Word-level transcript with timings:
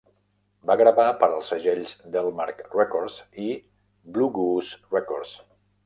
Va 0.69 0.75
gravar 0.79 1.05
per 1.19 1.27
als 1.27 1.51
segells 1.53 1.93
Delmark 2.17 2.65
Records 2.79 3.21
i 3.47 3.53
Blue 4.17 4.37
Goose 4.43 4.99
Records. 5.01 5.41